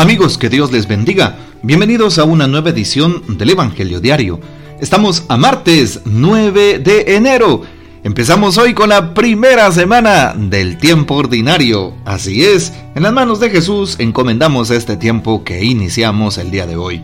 Amigos, 0.00 0.38
que 0.38 0.48
Dios 0.48 0.72
les 0.72 0.88
bendiga. 0.88 1.36
Bienvenidos 1.62 2.18
a 2.18 2.24
una 2.24 2.46
nueva 2.46 2.70
edición 2.70 3.22
del 3.36 3.50
Evangelio 3.50 4.00
Diario. 4.00 4.40
Estamos 4.80 5.24
a 5.28 5.36
martes 5.36 6.00
9 6.06 6.78
de 6.78 7.16
enero. 7.16 7.64
Empezamos 8.02 8.56
hoy 8.56 8.72
con 8.72 8.88
la 8.88 9.12
primera 9.12 9.70
semana 9.70 10.32
del 10.34 10.78
tiempo 10.78 11.16
ordinario. 11.16 11.92
Así 12.06 12.42
es, 12.42 12.72
en 12.94 13.02
las 13.02 13.12
manos 13.12 13.40
de 13.40 13.50
Jesús 13.50 13.96
encomendamos 13.98 14.70
este 14.70 14.96
tiempo 14.96 15.44
que 15.44 15.62
iniciamos 15.62 16.38
el 16.38 16.50
día 16.50 16.66
de 16.66 16.76
hoy. 16.76 17.02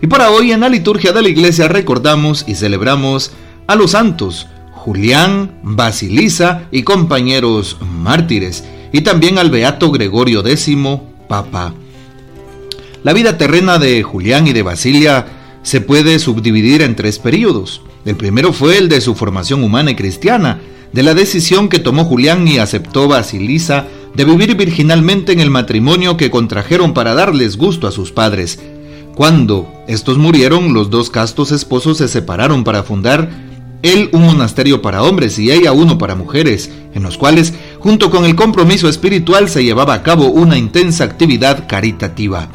Y 0.00 0.06
para 0.06 0.30
hoy 0.30 0.52
en 0.52 0.60
la 0.60 0.70
liturgia 0.70 1.12
de 1.12 1.20
la 1.20 1.28
iglesia 1.28 1.68
recordamos 1.68 2.46
y 2.48 2.54
celebramos 2.54 3.32
a 3.66 3.76
los 3.76 3.90
santos 3.90 4.46
Julián, 4.72 5.58
Basilisa 5.62 6.62
y 6.70 6.82
compañeros 6.82 7.76
mártires, 7.82 8.64
y 8.90 9.02
también 9.02 9.36
al 9.36 9.50
beato 9.50 9.90
Gregorio 9.90 10.40
X, 10.46 10.70
Papa. 11.28 11.74
La 13.06 13.12
vida 13.12 13.38
terrena 13.38 13.78
de 13.78 14.02
Julián 14.02 14.48
y 14.48 14.52
de 14.52 14.64
Basilia 14.64 15.26
se 15.62 15.80
puede 15.80 16.18
subdividir 16.18 16.82
en 16.82 16.96
tres 16.96 17.20
periodos. 17.20 17.82
El 18.04 18.16
primero 18.16 18.52
fue 18.52 18.78
el 18.78 18.88
de 18.88 19.00
su 19.00 19.14
formación 19.14 19.62
humana 19.62 19.92
y 19.92 19.94
cristiana, 19.94 20.60
de 20.92 21.04
la 21.04 21.14
decisión 21.14 21.68
que 21.68 21.78
tomó 21.78 22.04
Julián 22.04 22.48
y 22.48 22.58
aceptó 22.58 23.06
Basilisa 23.06 23.86
de 24.16 24.24
vivir 24.24 24.56
virginalmente 24.56 25.30
en 25.30 25.38
el 25.38 25.50
matrimonio 25.50 26.16
que 26.16 26.32
contrajeron 26.32 26.94
para 26.94 27.14
darles 27.14 27.56
gusto 27.56 27.86
a 27.86 27.92
sus 27.92 28.10
padres. 28.10 28.58
Cuando 29.14 29.72
estos 29.86 30.18
murieron, 30.18 30.74
los 30.74 30.90
dos 30.90 31.08
castos 31.08 31.52
esposos 31.52 31.98
se 31.98 32.08
separaron 32.08 32.64
para 32.64 32.82
fundar 32.82 33.30
él 33.82 34.10
un 34.14 34.24
monasterio 34.26 34.82
para 34.82 35.04
hombres 35.04 35.38
y 35.38 35.52
ella 35.52 35.70
uno 35.70 35.96
para 35.96 36.16
mujeres, 36.16 36.72
en 36.92 37.04
los 37.04 37.16
cuales, 37.16 37.54
junto 37.78 38.10
con 38.10 38.24
el 38.24 38.34
compromiso 38.34 38.88
espiritual, 38.88 39.48
se 39.48 39.62
llevaba 39.62 39.94
a 39.94 40.02
cabo 40.02 40.26
una 40.26 40.58
intensa 40.58 41.04
actividad 41.04 41.68
caritativa. 41.68 42.48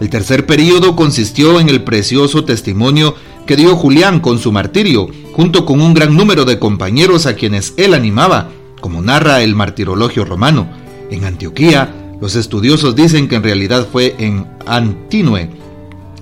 El 0.00 0.10
tercer 0.10 0.46
período 0.46 0.94
consistió 0.94 1.58
en 1.58 1.68
el 1.68 1.82
precioso 1.82 2.44
testimonio 2.44 3.16
que 3.46 3.56
dio 3.56 3.74
Julián 3.74 4.20
con 4.20 4.38
su 4.38 4.52
martirio, 4.52 5.08
junto 5.32 5.64
con 5.64 5.80
un 5.80 5.94
gran 5.94 6.16
número 6.16 6.44
de 6.44 6.58
compañeros 6.58 7.26
a 7.26 7.34
quienes 7.34 7.74
él 7.76 7.94
animaba, 7.94 8.50
como 8.80 9.02
narra 9.02 9.42
el 9.42 9.54
martirologio 9.54 10.24
romano. 10.24 10.68
En 11.10 11.24
Antioquía, 11.24 11.94
los 12.20 12.36
estudiosos 12.36 12.94
dicen 12.94 13.26
que 13.26 13.36
en 13.36 13.42
realidad 13.42 13.88
fue 13.90 14.14
en 14.18 14.46
Antinue, 14.66 15.50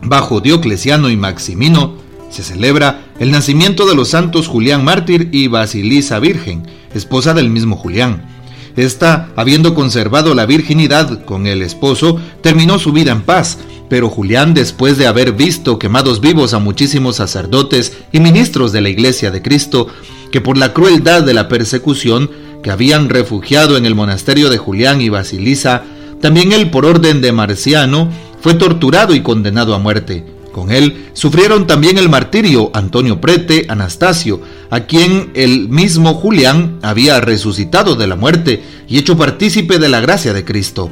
bajo 0.02 0.40
Diocleciano 0.40 1.10
y 1.10 1.16
Maximino, 1.16 1.94
se 2.30 2.42
celebra 2.42 3.06
el 3.18 3.30
nacimiento 3.30 3.86
de 3.86 3.94
los 3.94 4.08
santos 4.08 4.48
Julián 4.48 4.84
Mártir 4.84 5.28
y 5.32 5.48
Basilisa 5.48 6.18
Virgen, 6.18 6.66
esposa 6.94 7.34
del 7.34 7.50
mismo 7.50 7.76
Julián. 7.76 8.35
Esta, 8.76 9.30
habiendo 9.36 9.74
conservado 9.74 10.34
la 10.34 10.44
virginidad 10.44 11.24
con 11.24 11.46
el 11.46 11.62
esposo, 11.62 12.20
terminó 12.42 12.78
su 12.78 12.92
vida 12.92 13.12
en 13.12 13.22
paz, 13.22 13.58
pero 13.88 14.10
Julián, 14.10 14.52
después 14.52 14.98
de 14.98 15.06
haber 15.06 15.32
visto 15.32 15.78
quemados 15.78 16.20
vivos 16.20 16.52
a 16.52 16.58
muchísimos 16.58 17.16
sacerdotes 17.16 17.96
y 18.12 18.20
ministros 18.20 18.72
de 18.72 18.82
la 18.82 18.90
Iglesia 18.90 19.30
de 19.30 19.40
Cristo, 19.40 19.88
que 20.30 20.40
por 20.42 20.58
la 20.58 20.74
crueldad 20.74 21.22
de 21.22 21.32
la 21.32 21.48
persecución 21.48 22.30
que 22.62 22.70
habían 22.70 23.08
refugiado 23.08 23.76
en 23.76 23.86
el 23.86 23.94
monasterio 23.94 24.50
de 24.50 24.58
Julián 24.58 25.00
y 25.00 25.08
Basilisa, 25.08 25.84
también 26.20 26.52
él 26.52 26.70
por 26.70 26.84
orden 26.84 27.20
de 27.20 27.32
Marciano 27.32 28.10
fue 28.40 28.54
torturado 28.54 29.14
y 29.14 29.22
condenado 29.22 29.74
a 29.74 29.78
muerte. 29.78 30.35
Con 30.56 30.72
él 30.72 31.10
sufrieron 31.12 31.66
también 31.66 31.98
el 31.98 32.08
martirio 32.08 32.70
Antonio 32.72 33.20
Prete, 33.20 33.66
Anastasio, 33.68 34.40
a 34.70 34.80
quien 34.86 35.30
el 35.34 35.68
mismo 35.68 36.14
Julián 36.14 36.78
había 36.80 37.20
resucitado 37.20 37.94
de 37.94 38.06
la 38.06 38.16
muerte 38.16 38.62
y 38.88 38.96
hecho 38.96 39.18
partícipe 39.18 39.78
de 39.78 39.90
la 39.90 40.00
gracia 40.00 40.32
de 40.32 40.46
Cristo. 40.46 40.90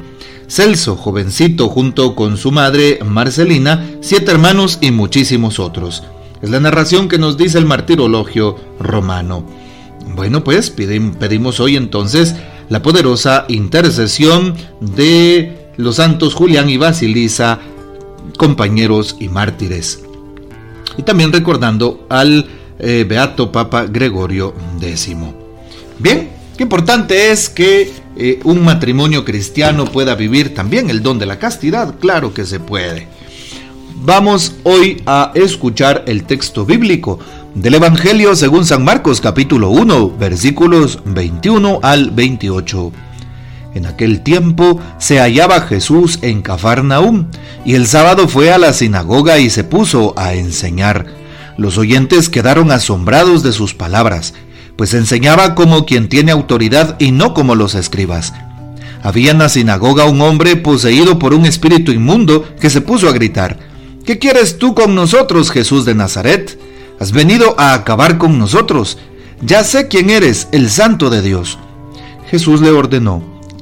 Celso, 0.48 0.96
jovencito, 0.96 1.70
junto 1.70 2.14
con 2.14 2.36
su 2.36 2.52
madre 2.52 2.98
Marcelina, 3.06 3.88
siete 4.02 4.32
hermanos 4.32 4.76
y 4.82 4.90
muchísimos 4.90 5.58
otros. 5.58 6.02
Es 6.42 6.50
la 6.50 6.60
narración 6.60 7.08
que 7.08 7.16
nos 7.16 7.38
dice 7.38 7.56
el 7.56 7.64
martirologio 7.64 8.56
romano. 8.78 9.46
Bueno, 10.14 10.44
pues 10.44 10.68
pedimos 10.68 11.58
hoy 11.58 11.76
entonces 11.76 12.34
la 12.68 12.82
poderosa 12.82 13.46
intercesión 13.48 14.56
de 14.82 15.70
los 15.78 15.96
santos 15.96 16.34
Julián 16.34 16.68
y 16.68 16.76
Basilisa 16.76 17.60
compañeros 18.36 19.16
y 19.20 19.28
mártires. 19.28 20.02
Y 20.96 21.02
también 21.02 21.32
recordando 21.32 22.06
al 22.08 22.46
eh, 22.78 23.04
Beato 23.08 23.50
Papa 23.50 23.86
Gregorio 23.86 24.54
X. 24.80 25.16
Bien, 25.98 26.30
qué 26.56 26.62
importante 26.62 27.30
es 27.30 27.48
que 27.48 27.92
eh, 28.16 28.40
un 28.44 28.64
matrimonio 28.64 29.24
cristiano 29.24 29.86
pueda 29.86 30.14
vivir 30.14 30.54
también 30.54 30.90
el 30.90 31.02
don 31.02 31.18
de 31.18 31.26
la 31.26 31.38
castidad, 31.38 31.94
claro 31.98 32.32
que 32.32 32.44
se 32.44 32.60
puede. 32.60 33.08
Vamos 33.96 34.56
hoy 34.64 35.02
a 35.06 35.32
escuchar 35.34 36.04
el 36.06 36.24
texto 36.24 36.66
bíblico 36.66 37.18
del 37.54 37.74
Evangelio 37.74 38.34
según 38.34 38.66
San 38.66 38.84
Marcos 38.84 39.20
capítulo 39.20 39.70
1 39.70 40.16
versículos 40.18 40.98
21 41.04 41.78
al 41.82 42.10
28. 42.10 42.92
En 43.74 43.86
aquel 43.86 44.20
tiempo 44.20 44.80
se 44.98 45.18
hallaba 45.18 45.62
Jesús 45.62 46.18
en 46.22 46.42
Cafarnaúm, 46.42 47.26
y 47.64 47.74
el 47.74 47.86
sábado 47.86 48.28
fue 48.28 48.52
a 48.52 48.58
la 48.58 48.72
sinagoga 48.72 49.38
y 49.38 49.50
se 49.50 49.64
puso 49.64 50.14
a 50.16 50.34
enseñar. 50.34 51.06
Los 51.56 51.78
oyentes 51.78 52.28
quedaron 52.28 52.70
asombrados 52.70 53.42
de 53.42 53.52
sus 53.52 53.74
palabras, 53.74 54.34
pues 54.76 54.94
enseñaba 54.94 55.54
como 55.54 55.86
quien 55.86 56.08
tiene 56.08 56.32
autoridad 56.32 56.96
y 56.98 57.12
no 57.12 57.34
como 57.34 57.54
los 57.54 57.74
escribas. 57.74 58.32
Había 59.02 59.32
en 59.32 59.38
la 59.38 59.48
sinagoga 59.48 60.04
un 60.04 60.20
hombre 60.20 60.56
poseído 60.56 61.18
por 61.18 61.34
un 61.34 61.44
espíritu 61.44 61.92
inmundo 61.92 62.44
que 62.60 62.70
se 62.70 62.80
puso 62.80 63.08
a 63.08 63.12
gritar, 63.12 63.58
¿Qué 64.04 64.18
quieres 64.18 64.58
tú 64.58 64.74
con 64.74 64.94
nosotros, 64.94 65.50
Jesús 65.50 65.86
de 65.86 65.94
Nazaret? 65.94 66.58
Has 67.00 67.12
venido 67.12 67.58
a 67.58 67.72
acabar 67.72 68.18
con 68.18 68.38
nosotros. 68.38 68.98
Ya 69.40 69.64
sé 69.64 69.88
quién 69.88 70.10
eres, 70.10 70.46
el 70.52 70.68
santo 70.68 71.08
de 71.08 71.22
Dios. 71.22 71.58
Jesús 72.30 72.60
le 72.60 72.70
ordenó, 72.70 73.22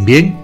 Bien, 0.00 0.36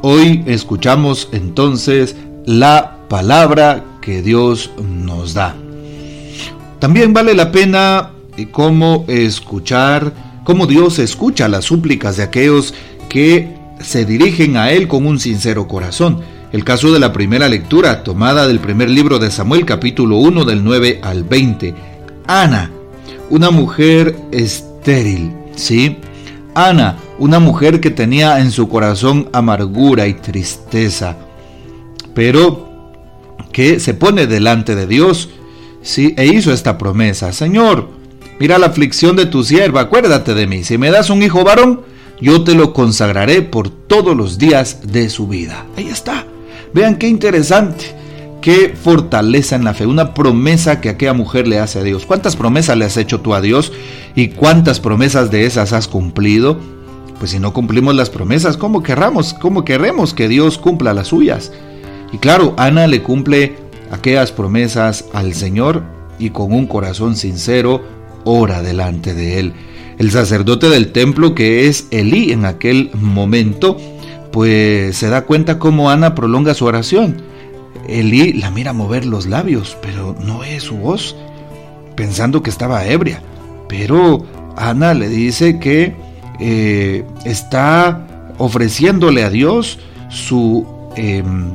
hoy 0.00 0.42
escuchamos 0.46 1.28
entonces 1.32 2.16
la 2.46 2.98
palabra 3.08 3.84
que 4.00 4.22
Dios 4.22 4.70
nos 4.80 5.34
da. 5.34 5.56
También 6.78 7.12
vale 7.12 7.34
la 7.34 7.52
pena 7.52 8.10
eh, 8.36 8.48
cómo 8.50 9.04
escuchar, 9.08 10.12
cómo 10.44 10.66
Dios 10.66 10.98
escucha 10.98 11.48
las 11.48 11.64
súplicas 11.64 12.16
de 12.16 12.22
aquellos 12.22 12.74
que 13.08 13.54
se 13.80 14.04
dirigen 14.04 14.56
a 14.56 14.70
Él 14.70 14.88
con 14.88 15.06
un 15.06 15.18
sincero 15.20 15.68
corazón. 15.68 16.20
El 16.52 16.64
caso 16.64 16.92
de 16.92 17.00
la 17.00 17.12
primera 17.12 17.48
lectura, 17.48 18.02
tomada 18.04 18.46
del 18.46 18.60
primer 18.60 18.88
libro 18.88 19.18
de 19.18 19.30
Samuel, 19.30 19.64
capítulo 19.64 20.16
1, 20.18 20.44
del 20.44 20.62
9 20.64 21.00
al 21.02 21.24
20. 21.24 21.74
Ana, 22.26 22.70
una 23.30 23.50
mujer 23.50 24.16
estéril, 24.30 25.32
¿sí? 25.56 25.96
Ana, 26.54 26.98
una 27.18 27.38
mujer 27.38 27.80
que 27.80 27.90
tenía 27.90 28.40
en 28.40 28.50
su 28.50 28.68
corazón 28.68 29.28
amargura 29.32 30.06
y 30.06 30.14
tristeza, 30.14 31.16
pero 32.14 32.92
que 33.52 33.80
se 33.80 33.94
pone 33.94 34.26
delante 34.26 34.74
de 34.74 34.86
Dios, 34.86 35.30
sí, 35.82 36.14
e 36.16 36.26
hizo 36.26 36.52
esta 36.52 36.78
promesa, 36.78 37.32
Señor, 37.32 37.88
mira 38.38 38.58
la 38.58 38.66
aflicción 38.66 39.16
de 39.16 39.26
tu 39.26 39.44
sierva, 39.44 39.82
acuérdate 39.82 40.34
de 40.34 40.46
mí, 40.46 40.64
si 40.64 40.78
me 40.78 40.90
das 40.90 41.10
un 41.10 41.22
hijo 41.22 41.44
varón, 41.44 41.82
yo 42.20 42.44
te 42.44 42.54
lo 42.54 42.72
consagraré 42.72 43.42
por 43.42 43.68
todos 43.68 44.16
los 44.16 44.38
días 44.38 44.92
de 44.92 45.10
su 45.10 45.26
vida. 45.26 45.66
Ahí 45.76 45.88
está. 45.88 46.24
Vean 46.72 46.96
qué 46.96 47.08
interesante 47.08 48.01
qué 48.42 48.74
fortaleza 48.76 49.56
en 49.56 49.64
la 49.64 49.72
fe, 49.72 49.86
una 49.86 50.12
promesa 50.12 50.82
que 50.82 50.90
aquella 50.90 51.14
mujer 51.14 51.48
le 51.48 51.58
hace 51.58 51.78
a 51.78 51.82
Dios. 51.82 52.04
¿Cuántas 52.04 52.36
promesas 52.36 52.76
le 52.76 52.84
has 52.84 52.98
hecho 52.98 53.20
tú 53.20 53.32
a 53.32 53.40
Dios 53.40 53.72
y 54.14 54.28
cuántas 54.28 54.80
promesas 54.80 55.30
de 55.30 55.46
esas 55.46 55.72
has 55.72 55.88
cumplido? 55.88 56.58
Pues 57.18 57.30
si 57.30 57.38
no 57.38 57.54
cumplimos 57.54 57.94
las 57.94 58.10
promesas, 58.10 58.56
¿cómo 58.58 58.82
querramos, 58.82 59.32
cómo 59.32 59.64
queremos 59.64 60.12
que 60.12 60.28
Dios 60.28 60.58
cumpla 60.58 60.92
las 60.92 61.08
suyas? 61.08 61.52
Y 62.12 62.18
claro, 62.18 62.54
Ana 62.58 62.88
le 62.88 63.02
cumple 63.02 63.56
aquellas 63.90 64.32
promesas 64.32 65.06
al 65.14 65.32
Señor 65.32 65.84
y 66.18 66.30
con 66.30 66.52
un 66.52 66.66
corazón 66.66 67.16
sincero 67.16 67.82
ora 68.24 68.60
delante 68.60 69.14
de 69.14 69.38
él. 69.38 69.52
El 69.98 70.10
sacerdote 70.10 70.68
del 70.68 70.90
templo, 70.90 71.34
que 71.34 71.68
es 71.68 71.86
Elí 71.92 72.32
en 72.32 72.44
aquel 72.44 72.90
momento, 72.94 73.76
pues 74.32 74.96
se 74.96 75.08
da 75.08 75.26
cuenta 75.26 75.60
cómo 75.60 75.90
Ana 75.90 76.16
prolonga 76.16 76.54
su 76.54 76.64
oración. 76.64 77.22
Elí 77.88 78.32
la 78.32 78.50
mira 78.50 78.72
mover 78.72 79.06
los 79.06 79.26
labios, 79.26 79.76
pero 79.82 80.16
no 80.20 80.44
es 80.44 80.64
su 80.64 80.76
voz, 80.76 81.16
pensando 81.96 82.42
que 82.42 82.50
estaba 82.50 82.86
ebria. 82.86 83.22
Pero 83.68 84.24
Ana 84.56 84.94
le 84.94 85.08
dice 85.08 85.58
que 85.58 85.94
eh, 86.40 87.04
está 87.24 88.34
ofreciéndole 88.38 89.24
a 89.24 89.30
Dios 89.30 89.78
su 90.08 90.66
em, 90.96 91.50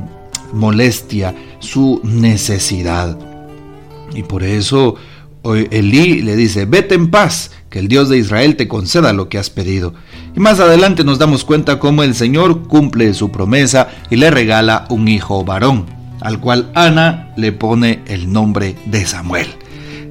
molestia, 0.52 1.34
su 1.58 2.00
necesidad. 2.04 3.18
Y 4.14 4.22
por 4.22 4.42
eso 4.42 4.96
Elí 5.44 6.22
le 6.22 6.36
dice, 6.36 6.66
vete 6.66 6.94
en 6.94 7.10
paz, 7.10 7.52
que 7.70 7.78
el 7.78 7.88
Dios 7.88 8.08
de 8.08 8.18
Israel 8.18 8.56
te 8.56 8.68
conceda 8.68 9.12
lo 9.12 9.28
que 9.28 9.38
has 9.38 9.50
pedido. 9.50 9.94
Y 10.36 10.40
más 10.40 10.60
adelante 10.60 11.04
nos 11.04 11.18
damos 11.18 11.44
cuenta 11.44 11.78
cómo 11.78 12.02
el 12.02 12.14
Señor 12.14 12.66
cumple 12.66 13.14
su 13.14 13.30
promesa 13.30 13.88
y 14.10 14.16
le 14.16 14.30
regala 14.30 14.86
un 14.90 15.08
hijo 15.08 15.44
varón, 15.44 15.86
al 16.20 16.40
cual 16.40 16.70
Ana 16.74 17.32
le 17.36 17.52
pone 17.52 18.02
el 18.06 18.32
nombre 18.32 18.76
de 18.86 19.06
Samuel. 19.06 19.48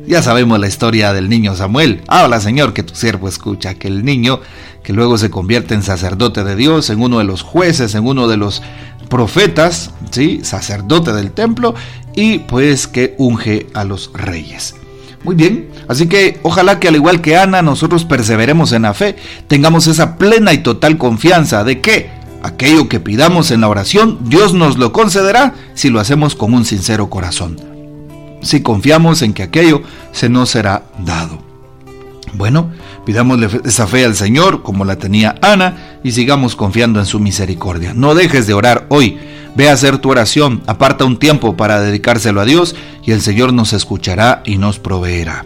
Ya 0.07 0.21
sabemos 0.21 0.57
la 0.57 0.67
historia 0.67 1.11
del 1.11 1.27
niño 1.27 1.53
Samuel. 1.55 2.01
Habla 2.07 2.39
Señor 2.39 2.73
que 2.73 2.83
tu 2.83 2.95
siervo 2.95 3.27
escucha, 3.27 3.75
que 3.75 3.89
el 3.89 4.05
niño 4.05 4.39
que 4.81 4.93
luego 4.93 5.17
se 5.17 5.29
convierte 5.29 5.73
en 5.73 5.83
sacerdote 5.83 6.45
de 6.45 6.55
Dios, 6.55 6.89
en 6.89 7.01
uno 7.01 7.17
de 7.17 7.25
los 7.25 7.41
jueces, 7.41 7.93
en 7.93 8.07
uno 8.07 8.29
de 8.29 8.37
los 8.37 8.61
profetas, 9.09 9.91
¿sí? 10.11 10.39
sacerdote 10.43 11.11
del 11.11 11.31
templo, 11.31 11.75
y 12.15 12.39
pues 12.39 12.87
que 12.87 13.15
unge 13.17 13.67
a 13.73 13.83
los 13.83 14.11
reyes. 14.13 14.75
Muy 15.25 15.35
bien, 15.35 15.67
así 15.89 16.07
que 16.07 16.39
ojalá 16.43 16.79
que 16.79 16.87
al 16.87 16.95
igual 16.95 17.19
que 17.19 17.35
Ana 17.35 17.61
nosotros 17.61 18.05
perseveremos 18.05 18.71
en 18.71 18.83
la 18.83 18.93
fe, 18.93 19.17
tengamos 19.47 19.87
esa 19.87 20.17
plena 20.17 20.53
y 20.53 20.59
total 20.59 20.97
confianza 20.97 21.65
de 21.65 21.81
que 21.81 22.09
aquello 22.47 22.89
que 22.89 22.99
pidamos 22.99 23.51
en 23.51 23.61
la 23.61 23.69
oración 23.69 24.19
Dios 24.21 24.53
nos 24.53 24.77
lo 24.77 24.91
concederá 24.91 25.53
si 25.73 25.89
lo 25.89 25.99
hacemos 25.99 26.35
con 26.35 26.53
un 26.53 26.65
sincero 26.65 27.09
corazón. 27.09 27.59
Si 28.41 28.61
confiamos 28.61 29.21
en 29.21 29.33
que 29.33 29.43
aquello 29.43 29.81
se 30.11 30.29
nos 30.29 30.49
será 30.49 30.83
dado. 30.99 31.39
Bueno, 32.33 32.71
pidámosle 33.05 33.49
esa 33.65 33.87
fe 33.87 34.05
al 34.05 34.15
Señor 34.15 34.61
como 34.61 34.85
la 34.85 34.97
tenía 34.97 35.35
Ana 35.41 35.99
y 36.03 36.11
sigamos 36.11 36.55
confiando 36.55 36.99
en 36.99 37.05
su 37.05 37.19
misericordia. 37.19 37.93
No 37.93 38.15
dejes 38.15 38.47
de 38.47 38.53
orar 38.53 38.85
hoy. 38.89 39.17
Ve 39.55 39.69
a 39.69 39.73
hacer 39.73 39.97
tu 39.97 40.11
oración, 40.11 40.61
aparta 40.67 41.05
un 41.05 41.17
tiempo 41.17 41.57
para 41.57 41.81
dedicárselo 41.81 42.41
a 42.41 42.45
Dios 42.45 42.75
y 43.03 43.11
el 43.11 43.21
Señor 43.21 43.53
nos 43.53 43.73
escuchará 43.73 44.43
y 44.45 44.57
nos 44.57 44.77
proveerá. 44.77 45.45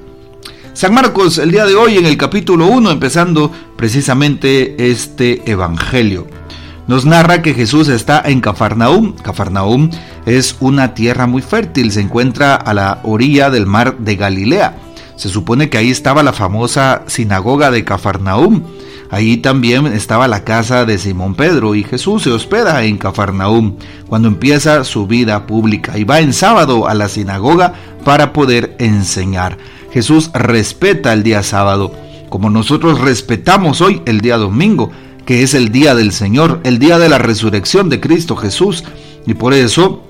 San 0.73 0.93
Marcos, 0.93 1.37
el 1.37 1.51
día 1.51 1.65
de 1.65 1.75
hoy 1.75 1.97
en 1.97 2.05
el 2.05 2.17
capítulo 2.17 2.67
1, 2.67 2.91
empezando 2.91 3.51
precisamente 3.75 4.89
este 4.89 5.49
Evangelio, 5.49 6.27
nos 6.87 7.05
narra 7.05 7.41
que 7.41 7.53
Jesús 7.53 7.87
está 7.87 8.21
en 8.25 8.41
Cafarnaúm. 8.41 9.13
Cafarnaúm 9.13 9.89
es 10.25 10.55
una 10.59 10.93
tierra 10.93 11.27
muy 11.27 11.41
fértil, 11.41 11.91
se 11.91 12.01
encuentra 12.01 12.55
a 12.55 12.73
la 12.73 12.99
orilla 13.03 13.49
del 13.49 13.65
mar 13.65 13.97
de 13.97 14.15
Galilea. 14.15 14.75
Se 15.15 15.29
supone 15.29 15.69
que 15.69 15.77
ahí 15.77 15.91
estaba 15.91 16.23
la 16.23 16.33
famosa 16.33 17.03
sinagoga 17.07 17.71
de 17.71 17.83
Cafarnaúm 17.83 18.63
Allí 19.11 19.35
también 19.35 19.87
estaba 19.87 20.29
la 20.29 20.45
casa 20.45 20.85
de 20.85 20.97
Simón 20.97 21.35
Pedro 21.35 21.75
y 21.75 21.83
Jesús 21.83 22.23
se 22.23 22.31
hospeda 22.31 22.81
en 22.85 22.97
Cafarnaúm 22.97 23.75
cuando 24.07 24.29
empieza 24.29 24.85
su 24.85 25.05
vida 25.05 25.47
pública 25.47 25.97
y 25.97 26.05
va 26.05 26.21
en 26.21 26.31
sábado 26.31 26.87
a 26.87 26.93
la 26.93 27.09
sinagoga 27.09 27.73
para 28.05 28.31
poder 28.31 28.73
enseñar. 28.79 29.57
Jesús 29.91 30.31
respeta 30.33 31.11
el 31.11 31.23
día 31.23 31.43
sábado, 31.43 31.91
como 32.29 32.49
nosotros 32.49 33.01
respetamos 33.01 33.81
hoy 33.81 34.01
el 34.05 34.21
día 34.21 34.37
domingo, 34.37 34.91
que 35.31 35.43
es 35.43 35.53
el 35.53 35.71
día 35.71 35.95
del 35.95 36.11
Señor, 36.11 36.59
el 36.65 36.77
día 36.77 36.99
de 36.99 37.07
la 37.07 37.17
resurrección 37.17 37.87
de 37.87 38.01
Cristo 38.01 38.35
Jesús. 38.35 38.83
Y 39.25 39.33
por 39.33 39.53
eso 39.53 40.03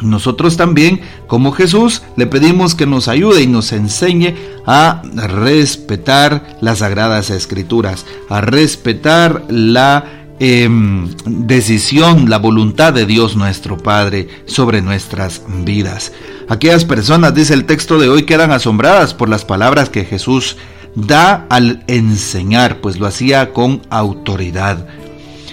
nosotros 0.00 0.56
también, 0.56 1.02
como 1.26 1.52
Jesús, 1.52 2.00
le 2.16 2.26
pedimos 2.26 2.74
que 2.74 2.86
nos 2.86 3.06
ayude 3.08 3.42
y 3.42 3.48
nos 3.48 3.72
enseñe 3.72 4.34
a 4.66 5.02
respetar 5.14 6.56
las 6.62 6.78
sagradas 6.78 7.28
escrituras, 7.28 8.06
a 8.30 8.40
respetar 8.40 9.44
la 9.50 10.06
em, 10.38 11.10
decisión, 11.26 12.30
la 12.30 12.38
voluntad 12.38 12.94
de 12.94 13.04
Dios 13.04 13.36
nuestro 13.36 13.76
Padre 13.76 14.26
sobre 14.46 14.80
nuestras 14.80 15.42
vidas. 15.66 16.12
Aquellas 16.48 16.86
personas, 16.86 17.34
dice 17.34 17.52
el 17.52 17.66
texto 17.66 17.98
de 17.98 18.08
hoy, 18.08 18.22
quedan 18.22 18.52
asombradas 18.52 19.12
por 19.12 19.28
las 19.28 19.44
palabras 19.44 19.90
que 19.90 20.06
Jesús 20.06 20.56
da 20.96 21.46
al 21.50 21.84
enseñar, 21.86 22.80
pues 22.80 22.98
lo 22.98 23.06
hacía 23.06 23.52
con 23.52 23.82
autoridad. 23.90 24.86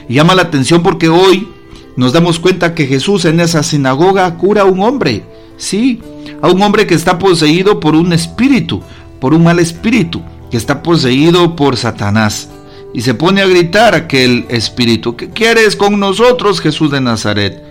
llama 0.10 0.36
la 0.36 0.44
atención 0.44 0.81
porque 0.81 1.10
hoy 1.10 1.48
nos 1.95 2.13
damos 2.13 2.40
cuenta 2.40 2.74
que 2.74 2.88
Jesús 2.88 3.25
en 3.25 3.40
esa 3.40 3.62
sinagoga 3.62 4.36
cura 4.38 4.63
a 4.63 4.66
un 4.66 4.81
hombre, 4.81 5.24
sí, 5.57 6.01
a 6.42 6.48
un 6.48 6.62
hombre 6.62 6.88
que 6.88 6.95
está 6.95 7.19
poseído 7.19 7.80
por 7.80 7.95
un 7.95 8.13
espíritu, 8.13 8.81
por 9.19 9.34
un 9.34 9.44
mal 9.44 9.60
espíritu, 9.60 10.22
que 10.50 10.57
está 10.57 10.81
poseído 10.81 11.56
por 11.56 11.78
Satanás. 11.78 12.50
Y 12.94 13.01
se 13.01 13.13
pone 13.13 13.42
a 13.42 13.48
gritar 13.48 13.95
aquel 13.95 14.45
espíritu, 14.50 15.16
¿qué 15.16 15.30
quieres 15.30 15.75
con 15.75 16.00
nosotros, 16.00 16.62
Jesús 16.62 16.92
de 16.92 17.01
Nazaret? 17.01 17.62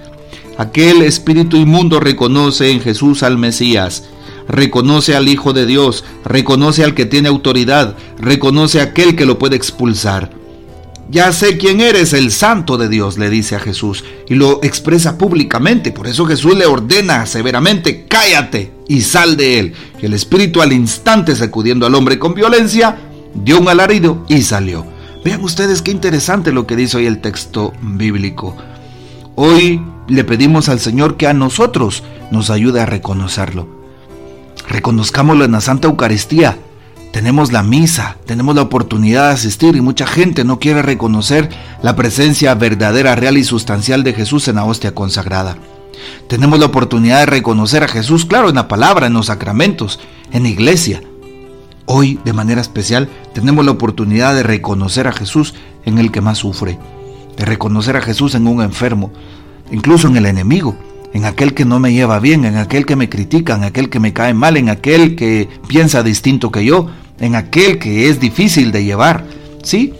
Aquel 0.59 1.03
espíritu 1.03 1.57
inmundo 1.57 2.01
reconoce 2.01 2.71
en 2.71 2.81
Jesús 2.81 3.23
al 3.23 3.39
Mesías, 3.39 4.05
reconoce 4.49 5.17
al 5.17 5.29
Hijo 5.29 5.53
de 5.53 5.67
Dios, 5.67 6.05
reconoce 6.25 6.85
al 6.85 6.95
que 6.95 7.07
tiene 7.07 7.29
autoridad, 7.29 7.97
reconoce 8.19 8.81
a 8.81 8.85
aquel 8.85 9.17
que 9.17 9.27
lo 9.27 9.39
puede 9.39 9.57
expulsar. 9.57 10.31
Ya 11.11 11.31
sé 11.33 11.59
quién 11.59 11.81
eres, 11.81 12.15
el 12.15 12.31
santo 12.33 12.79
de 12.79 12.89
Dios, 12.89 13.19
le 13.19 13.29
dice 13.29 13.55
a 13.55 13.61
Jesús, 13.61 14.03
y 14.29 14.35
lo 14.35 14.61
expresa 14.63 15.19
públicamente. 15.19 15.93
Por 15.93 16.07
eso 16.07 16.25
Jesús 16.25 16.57
le 16.57 16.65
ordena 16.65 17.27
severamente, 17.27 18.07
cállate 18.09 18.73
y 18.89 19.03
sal 19.03 19.37
de 19.37 19.59
él. 19.59 19.75
Y 20.01 20.07
el 20.07 20.15
espíritu 20.15 20.63
al 20.63 20.73
instante, 20.73 21.37
sacudiendo 21.37 21.85
al 21.85 21.95
hombre 21.95 22.19
con 22.19 22.33
violencia, 22.33 22.97
dio 23.35 23.61
un 23.61 23.69
alarido 23.69 24.25
y 24.29 24.41
salió. 24.41 24.87
Vean 25.23 25.45
ustedes 25.45 25.83
qué 25.83 25.91
interesante 25.91 26.51
lo 26.51 26.67
que 26.67 26.77
dice 26.77 26.97
hoy 26.97 27.07
el 27.07 27.21
texto 27.21 27.75
bíblico. 27.83 28.57
Hoy 29.35 29.83
le 30.09 30.25
pedimos 30.25 30.69
al 30.69 30.81
Señor 30.81 31.17
que 31.17 31.27
a 31.27 31.35
nosotros 31.35 32.03
nos 32.31 32.49
ayude 32.49 32.81
a 32.81 32.87
reconocerlo. 32.87 33.82
Reconozcámoslo 34.73 35.45
en 35.45 35.53
la 35.53 35.61
Santa 35.61 35.89
Eucaristía 35.89 36.57
tenemos 37.13 37.53
la 37.53 37.63
misa, 37.63 38.17
tenemos 38.25 38.57
la 38.57 38.63
oportunidad 38.63 39.29
de 39.29 39.35
asistir 39.35 39.77
y 39.77 39.83
mucha 39.83 40.07
gente 40.07 40.45
no 40.45 40.59
quiere 40.59 40.81
reconocer 40.81 41.51
la 41.83 41.95
presencia 41.95 42.55
verdadera, 42.55 43.15
real 43.15 43.37
y 43.37 43.45
sustancial 43.45 44.03
de 44.03 44.15
Jesús 44.15 44.49
en 44.49 44.57
la 44.57 44.65
hostia 44.65 44.95
consagrada. 44.95 45.59
Tenemos 46.27 46.59
la 46.59 46.65
oportunidad 46.65 47.21
de 47.21 47.27
reconocer 47.27 47.85
a 47.85 47.89
Jesús, 47.89 48.25
claro, 48.25 48.49
en 48.49 48.55
la 48.55 48.67
palabra, 48.67 49.09
en 49.09 49.13
los 49.13 49.27
sacramentos, 49.27 50.01
en 50.33 50.45
la 50.45 50.49
iglesia. 50.49 51.03
Hoy, 51.85 52.19
de 52.25 52.33
manera 52.33 52.63
especial, 52.63 53.11
tenemos 53.35 53.67
la 53.67 53.73
oportunidad 53.73 54.35
de 54.35 54.43
reconocer 54.43 55.07
a 55.07 55.13
Jesús 55.13 55.53
en 55.85 55.99
el 55.99 56.11
que 56.11 56.23
más 56.23 56.39
sufre, 56.39 56.79
de 57.37 57.45
reconocer 57.45 57.99
a 57.99 58.01
Jesús 58.01 58.35
en 58.35 58.47
un 58.47 58.63
enfermo, 58.63 59.13
incluso 59.71 60.09
en 60.09 60.17
el 60.17 60.25
enemigo, 60.25 60.75
en 61.13 61.25
aquel 61.25 61.55
que 61.55 61.65
no 61.65 61.79
me 61.79 61.93
lleva 61.93 62.19
bien, 62.21 62.45
en 62.45 62.57
aquel 62.57 62.87
que 62.87 62.97
me 62.97 63.09
critica, 63.09 63.55
en 63.55 63.65
aquel 63.65 63.91
que 63.91 64.01
me 64.01 64.13
cae 64.13 64.35
mal, 64.35 64.57
en 64.57 64.69
aquel 64.69 65.15
que 65.15 65.49
piensa 65.67 66.03
distinto 66.03 66.51
que 66.51 66.65
yo, 66.65 66.89
en 67.21 67.35
aquel 67.35 67.79
que 67.79 68.09
es 68.09 68.19
difícil 68.19 68.73
de 68.73 68.85
llevar. 68.85 69.25
¿Sí? 69.63 69.95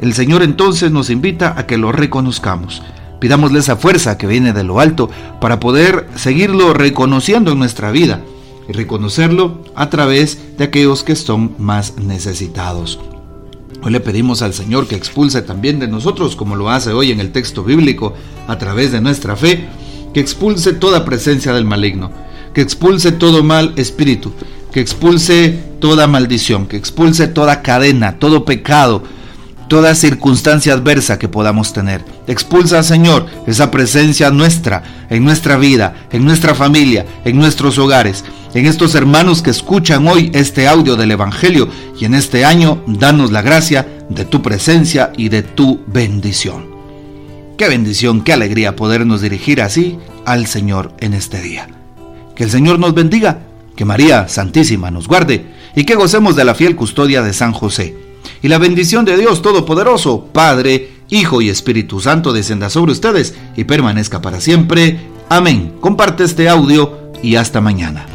El 0.00 0.14
Señor 0.14 0.42
entonces 0.42 0.90
nos 0.90 1.10
invita 1.10 1.54
a 1.56 1.66
que 1.66 1.76
lo 1.76 1.92
reconozcamos. 1.92 2.82
Pidámosle 3.20 3.58
esa 3.58 3.76
fuerza 3.76 4.16
que 4.16 4.26
viene 4.26 4.52
de 4.52 4.64
lo 4.64 4.80
alto 4.80 5.10
para 5.40 5.60
poder 5.60 6.08
seguirlo 6.14 6.72
reconociendo 6.72 7.52
en 7.52 7.58
nuestra 7.58 7.90
vida 7.90 8.22
y 8.68 8.72
reconocerlo 8.72 9.62
a 9.74 9.90
través 9.90 10.56
de 10.56 10.64
aquellos 10.64 11.02
que 11.02 11.16
son 11.16 11.54
más 11.58 11.98
necesitados. 11.98 12.98
Hoy 13.82 13.92
le 13.92 14.00
pedimos 14.00 14.42
al 14.42 14.52
Señor 14.52 14.86
que 14.86 14.94
expulse 14.94 15.42
también 15.42 15.78
de 15.78 15.88
nosotros, 15.88 16.36
como 16.36 16.54
lo 16.54 16.70
hace 16.70 16.92
hoy 16.92 17.12
en 17.12 17.20
el 17.20 17.32
texto 17.32 17.64
bíblico, 17.64 18.14
a 18.46 18.58
través 18.58 18.92
de 18.92 19.00
nuestra 19.00 19.36
fe, 19.36 19.68
que 20.12 20.20
expulse 20.20 20.72
toda 20.72 21.04
presencia 21.04 21.52
del 21.52 21.64
maligno, 21.64 22.10
que 22.54 22.60
expulse 22.60 23.12
todo 23.12 23.42
mal 23.42 23.72
espíritu, 23.76 24.32
que 24.72 24.80
expulse 24.80 25.58
toda 25.80 26.06
maldición, 26.06 26.66
que 26.66 26.76
expulse 26.76 27.28
toda 27.28 27.62
cadena, 27.62 28.18
todo 28.18 28.44
pecado, 28.44 29.02
toda 29.68 29.94
circunstancia 29.94 30.74
adversa 30.74 31.18
que 31.18 31.28
podamos 31.28 31.72
tener. 31.72 32.04
Expulsa, 32.26 32.82
Señor, 32.82 33.26
esa 33.46 33.70
presencia 33.70 34.30
nuestra, 34.30 35.06
en 35.08 35.24
nuestra 35.24 35.56
vida, 35.56 35.94
en 36.10 36.24
nuestra 36.24 36.56
familia, 36.56 37.06
en 37.24 37.36
nuestros 37.36 37.78
hogares, 37.78 38.24
en 38.52 38.66
estos 38.66 38.96
hermanos 38.96 39.42
que 39.42 39.50
escuchan 39.50 40.08
hoy 40.08 40.30
este 40.34 40.66
audio 40.66 40.96
del 40.96 41.12
Evangelio 41.12 41.68
y 41.98 42.04
en 42.04 42.14
este 42.14 42.44
año 42.44 42.82
danos 42.88 43.30
la 43.30 43.42
gracia 43.42 43.86
de 44.08 44.24
tu 44.24 44.42
presencia 44.42 45.12
y 45.16 45.28
de 45.28 45.42
tu 45.44 45.80
bendición. 45.86 46.69
Qué 47.60 47.68
bendición, 47.68 48.22
qué 48.22 48.32
alegría 48.32 48.74
podernos 48.74 49.20
dirigir 49.20 49.60
así 49.60 49.98
al 50.24 50.46
Señor 50.46 50.94
en 50.98 51.12
este 51.12 51.42
día. 51.42 51.68
Que 52.34 52.44
el 52.44 52.50
Señor 52.50 52.78
nos 52.78 52.94
bendiga 52.94 53.40
que 53.76 53.84
María 53.84 54.28
Santísima 54.28 54.90
nos 54.90 55.06
guarde 55.06 55.44
y 55.76 55.84
que 55.84 55.94
gocemos 55.94 56.36
de 56.36 56.46
la 56.46 56.54
fiel 56.54 56.74
custodia 56.74 57.20
de 57.20 57.34
San 57.34 57.52
José. 57.52 57.94
Y 58.40 58.48
la 58.48 58.56
bendición 58.56 59.04
de 59.04 59.18
Dios 59.18 59.42
Todopoderoso, 59.42 60.24
Padre, 60.32 60.88
Hijo 61.10 61.42
y 61.42 61.50
Espíritu 61.50 62.00
Santo 62.00 62.32
descenda 62.32 62.70
sobre 62.70 62.92
ustedes 62.92 63.34
y 63.54 63.64
permanezca 63.64 64.22
para 64.22 64.40
siempre. 64.40 64.98
Amén. 65.28 65.74
Comparte 65.82 66.24
este 66.24 66.48
audio 66.48 67.12
y 67.22 67.36
hasta 67.36 67.60
mañana. 67.60 68.06